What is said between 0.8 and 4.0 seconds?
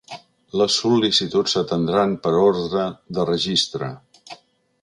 sol·licituds s’atendran per ordre de registre.